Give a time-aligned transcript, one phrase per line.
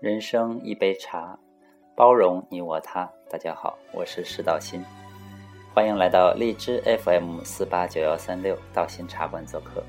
[0.00, 1.38] 人生一杯茶，
[1.94, 3.10] 包容你我他。
[3.30, 4.84] 大家好，我是石道新，
[5.72, 9.82] 欢迎来到荔枝 FM 四八九幺三六道心茶馆做客。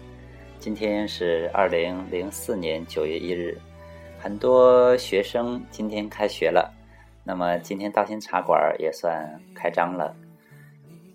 [0.57, 3.57] 今天是二零零四年九月一日，
[4.18, 6.74] 很多学生今天开学了，
[7.24, 10.16] 那么今天道心茶馆也算开张了。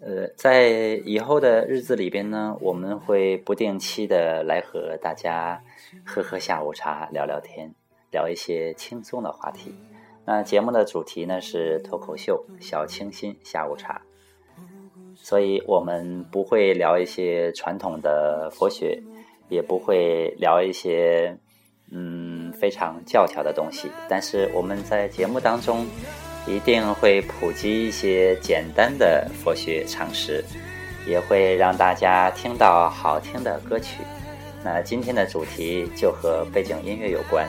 [0.03, 0.69] 呃，在
[1.05, 5.63] 以后的日子里边呢，我们会不定期的来和大家
[6.05, 7.75] 喝喝下午茶，聊聊天。
[8.11, 9.75] 聊一些轻松的话题。
[10.25, 14.01] 那节目的主题呢是脱口秀、小清新、下午茶，
[15.15, 19.03] 所以我们不会聊一些传统的佛学，
[19.49, 21.37] 也不会聊一些
[21.91, 23.91] 嗯非常教条的东西。
[24.09, 25.87] 但是我们在节目当中
[26.47, 30.45] 一定会普及一些简单的佛学常识，
[31.09, 34.03] 也会让大家听到好听的歌曲。
[34.63, 37.49] 那今天的主题就和背景音乐有关。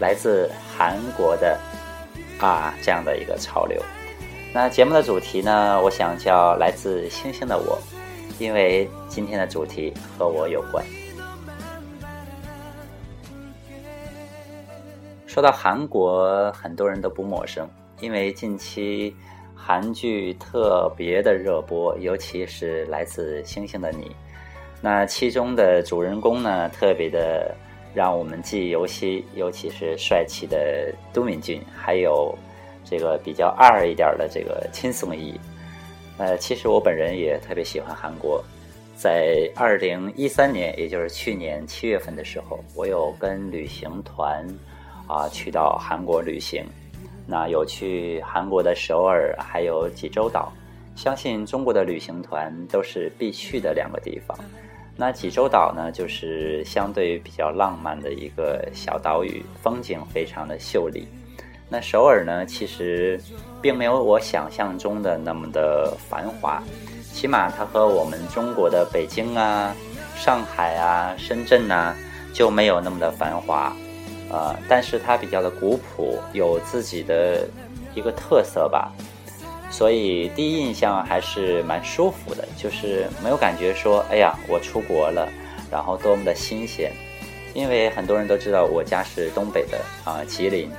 [0.00, 1.58] 来自韩国的
[2.40, 3.82] 啊这样的一个潮流，
[4.54, 7.76] 那节目的主题呢，我想叫来自星星的我，
[8.38, 10.84] 因为今天的主题和我有关。
[15.26, 17.68] 说到韩国，很多人都不陌生，
[18.00, 19.14] 因为近期
[19.52, 24.14] 韩剧特别的热播，尤其是来自星星的你，
[24.80, 27.52] 那其中的主人公呢，特别的。
[27.94, 32.36] 让我们记忆犹新，尤其是帅气的都敏俊，还有
[32.84, 35.38] 这个比较二一点的这个金颂伊。
[36.18, 38.44] 呃，其实我本人也特别喜欢韩国。
[38.96, 44.44] 在二零一三年，也就是去年七月份的时候，我有跟旅行团
[45.06, 46.64] 啊去到韩国旅行。
[47.24, 50.52] 那有去韩国的首尔，还有济州岛。
[50.96, 54.36] 相信中国的旅行团都是必去的两个地方。
[55.00, 61.06] 那济州岛呢，就是相对比较浪漫的一个小岛屿，风景非常的秀丽。
[61.68, 63.20] 那首尔呢，其实
[63.62, 66.60] 并没有我想象中的那么的繁华，
[67.12, 69.72] 起码它和我们中国的北京啊、
[70.16, 71.94] 上海啊、深圳呐
[72.34, 73.72] 就没有那么的繁华，
[74.32, 77.48] 呃，但是它比较的古朴，有自己的
[77.94, 78.90] 一个特色吧。
[79.70, 85.28] 所以第一印象还是蛮舒服的，就是没有感觉说，哎呀，我出国了，
[85.70, 86.90] 然后多么的新鲜。
[87.54, 90.70] 因为很多人都知道我家是东北的啊，吉林。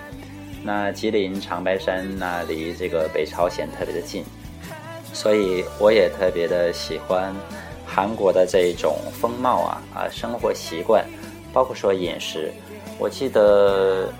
[0.63, 4.23] 那吉林长白山那离这个北朝鲜特别的近，
[5.13, 7.33] 所以我也特别的喜欢
[7.85, 11.05] 韩国的这种风貌啊啊，生活习惯，
[11.53, 12.51] 包括说饮食。
[12.97, 14.11] 我记得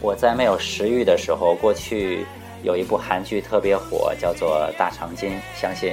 [0.00, 2.24] 我在没有食欲的时候，过去。
[2.62, 5.92] 有一部韩剧特别火，叫做《大长今》，相信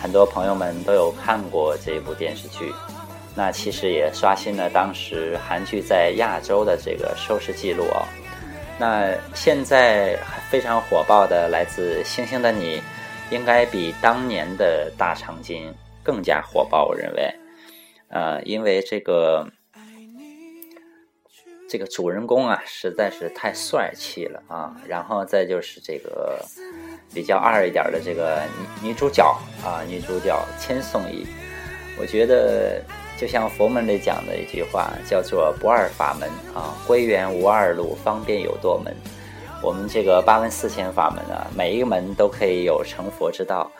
[0.00, 2.72] 很多朋友们都有看过这部电视剧。
[3.34, 8.02] 那其实也刷新了当时韩剧在亚洲的这个收视记录哦。
[8.78, 10.18] 那现在
[10.50, 12.78] 非常火爆的来自《星星的你》，
[13.30, 15.68] 应该比当年的《大长今》
[16.02, 17.32] 更加火爆，我认为。
[18.08, 19.46] 呃，因为这个。
[21.70, 24.74] 这个主人公啊，实在是太帅气了啊！
[24.88, 26.44] 然后再就是这个
[27.14, 28.42] 比较二一点的这个
[28.82, 29.24] 女女主角
[29.64, 31.24] 啊，女主角千颂伊，
[31.96, 32.82] 我觉得
[33.16, 38.92] 就像佛门里讲的一句话，叫做“不二法门啊，归元无二路，方便有多门”。
[39.62, 43.70] 我们这个八门四千法门啊，每一个门都可以有成佛之道。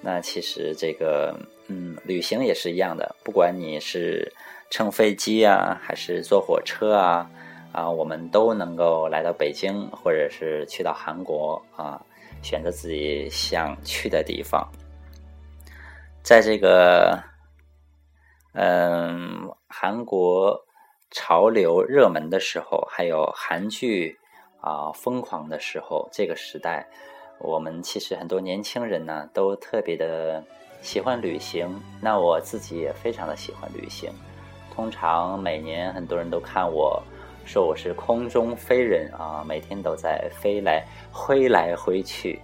[0.00, 4.32] 那其实这个嗯，旅行也是一样的，不管你是。
[4.74, 7.30] 乘飞机啊，还是坐火车啊，
[7.70, 12.04] 啊，我们都能够来到北京，或者是去到韩国啊，
[12.42, 14.68] 选择自己想去的地方。
[16.24, 17.22] 在这个
[18.54, 20.66] 嗯，韩国
[21.12, 24.18] 潮流热门的时候，还有韩剧
[24.60, 26.84] 啊疯狂的时候，这个时代，
[27.38, 30.42] 我们其实很多年轻人呢，都特别的
[30.82, 31.80] 喜欢旅行。
[32.00, 34.12] 那我自己也非常的喜欢旅行。
[34.74, 37.00] 通常每年很多人都看我
[37.44, 42.40] 说我是空中飞人啊，每天都在飞来挥来挥去。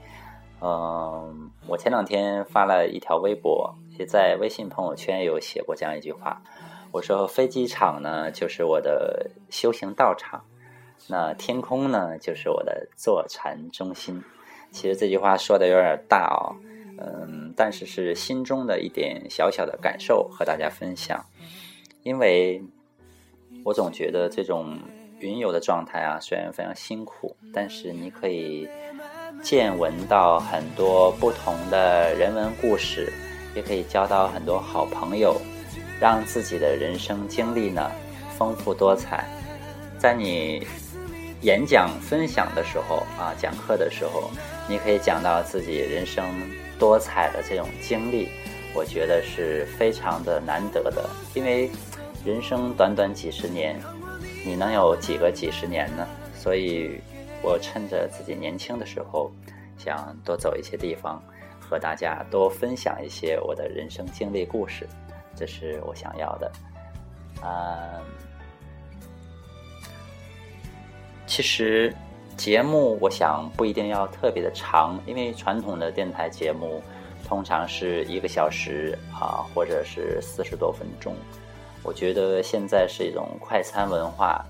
[0.60, 6.40] 嗯，我前两天发了一条微博，也在微信朋友圈有写过这样一句话，
[6.92, 10.44] 我说飞机场呢就是我的修行道场，
[11.08, 14.22] 那天空呢就是我的坐禅中心。
[14.70, 16.54] 其实这句话说的有点大哦，
[16.98, 21.24] 嗯，但是是心中的一点小小的感受和大家分享。
[22.02, 22.62] 因为
[23.64, 24.78] 我总觉得这种
[25.18, 28.66] 云游的状态啊，虽然非常辛苦，但是你可以
[29.42, 33.12] 见闻到很多不同的人文故事，
[33.54, 35.40] 也可以交到很多好朋友，
[36.00, 37.90] 让自己的人生经历呢
[38.38, 39.28] 丰富多彩。
[39.98, 40.66] 在你
[41.42, 44.30] 演讲分享的时候啊，讲课的时候，
[44.68, 46.24] 你可以讲到自己人生
[46.78, 48.28] 多彩的这种经历，
[48.74, 51.08] 我觉得是非常的难得的。
[51.34, 51.70] 因为
[52.22, 53.80] 人生短短几十年，
[54.44, 56.06] 你能有几个几十年呢？
[56.34, 57.00] 所以，
[57.42, 59.30] 我趁着自己年轻的时候，
[59.78, 61.22] 想多走一些地方，
[61.58, 64.86] 和大家多分享一些我的人生经历故事，
[65.34, 66.52] 这是我想要的。
[67.40, 68.04] 啊。
[71.26, 71.94] 其实，
[72.36, 76.82] 节目我想不一定要特别的长，因为传统的电台节目
[77.26, 81.16] 通常是一个小时啊，或者是四十多分钟。
[81.82, 84.44] 我觉得现在是一种快餐文化，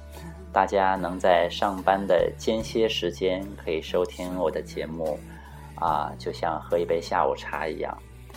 [0.52, 5.18] 大家能在上班的间歇时间可以收听我的节目，
[5.76, 7.96] 啊，就像喝一杯下午茶一样，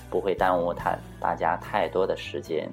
[0.10, 2.70] 不会耽误他大家太多的时间，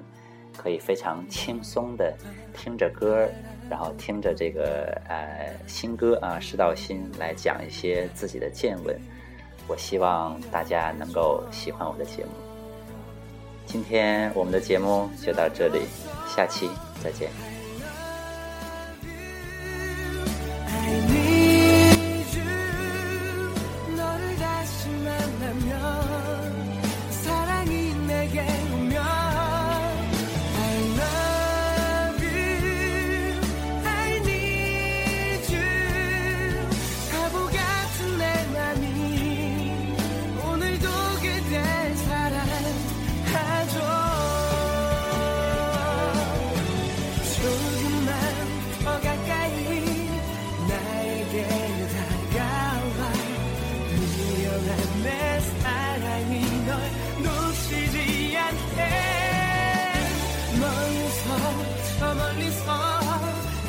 [0.57, 2.13] 可以非常轻松的
[2.53, 3.27] 听着歌。
[3.69, 8.99] 然后听着这个呃新歌啊，石道新来讲一些自己的见闻，
[9.65, 12.50] 我希望大家能够喜欢我的节目。
[13.71, 15.79] 今天我们的节目就到这里，
[16.27, 16.69] 下期
[17.01, 17.50] 再见。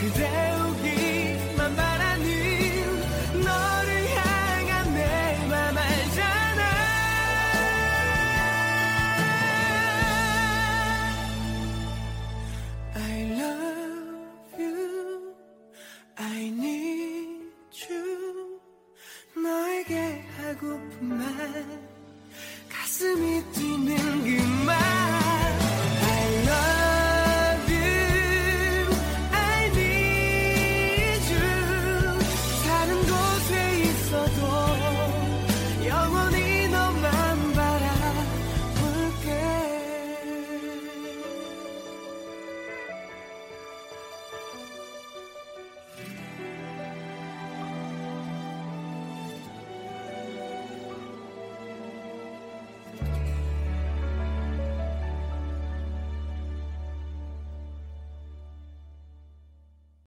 [0.02, 6.62] 그대우기만 바라는 너를 향한 내 맘 알잖아.
[12.96, 15.34] I love you.
[16.18, 17.48] I need
[17.88, 18.60] you.
[19.36, 21.18] 너에게 하고픈
[22.68, 23.96] 가슴이 뛰네